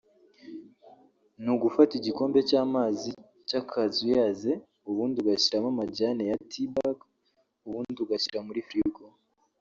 [1.41, 3.11] ni ugufata igikombe cy’amazi
[3.47, 4.51] cy’akazuyaze
[4.89, 6.97] ubundi ugashyiramo amajyane ya tea bag
[7.67, 9.03] ubundi ugashyira muri frigo